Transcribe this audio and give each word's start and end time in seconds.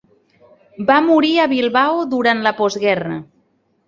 Va 0.87 0.95
morir 1.07 1.29
a 1.41 1.45
Bilbao 1.51 1.99
durant 2.13 2.41
la 2.47 2.55
postguerra. 2.63 3.19